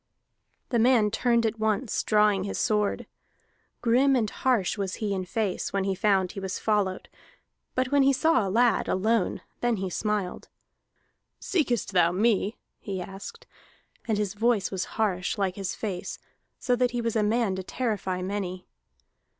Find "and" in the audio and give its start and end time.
4.15-4.27, 14.07-14.17